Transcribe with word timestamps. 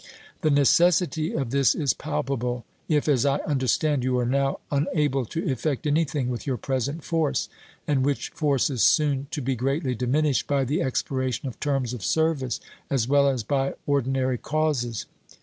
The 0.41 0.49
necessity 0.49 1.31
of 1.35 1.51
this 1.51 1.75
is 1.75 1.93
palpable 1.93 2.65
if, 2.89 3.07
as 3.07 3.23
I 3.23 3.37
understand, 3.41 4.03
you 4.03 4.17
are 4.17 4.25
now 4.25 4.59
un 4.71 4.87
able 4.95 5.25
to 5.27 5.47
effect 5.47 5.85
anything 5.85 6.27
with 6.29 6.47
your 6.47 6.57
present 6.57 7.03
force; 7.03 7.49
and 7.85 8.03
which 8.03 8.29
force 8.29 8.71
is 8.71 8.81
soon 8.81 9.27
to 9.29 9.43
be 9.43 9.55
greatly 9.55 9.93
diminished 9.93 10.47
by 10.47 10.63
the 10.65 10.81
expiration 10.81 11.47
of 11.47 11.59
terms 11.59 11.93
of 11.93 12.03
service, 12.03 12.59
as 12.89 13.07
well 13.07 13.29
as 13.29 13.43
by 13.43 13.75
ordi 13.87 14.07
nary 14.07 14.39
causes. 14.39 15.05